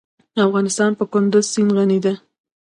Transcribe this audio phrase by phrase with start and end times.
[0.45, 2.13] افغانستان په کندز سیند غني دی.